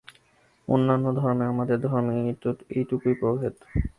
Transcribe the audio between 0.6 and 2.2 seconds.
অন্যান্য ধর্মে এবং আমাদের ধর্মে